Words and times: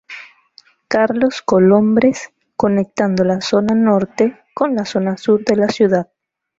Carlos 0.87 1.43
Colombres, 1.43 2.31
conectando 2.55 3.23
la 3.23 3.39
zona 3.39 3.75
norte, 3.75 4.39
con 4.51 4.73
la 4.73 4.83
zona 4.83 5.15
sur 5.15 5.45
de 5.45 5.55
la 5.55 5.67
ciudad. 5.69 6.09